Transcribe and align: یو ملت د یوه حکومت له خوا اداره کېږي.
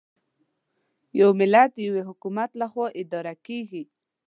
یو 1.19 1.29
ملت 1.39 1.69
د 1.73 1.77
یوه 1.87 2.01
حکومت 2.09 2.49
له 2.59 2.65
خوا 2.71 2.87
اداره 3.01 3.33
کېږي. 3.45 3.83